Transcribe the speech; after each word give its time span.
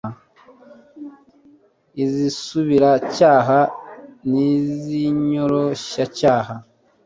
iz 2.03 2.13
isubiracyaha 2.29 3.59
n 4.29 4.31
iz 4.51 4.69
inyoroshyacyaha 5.07 6.53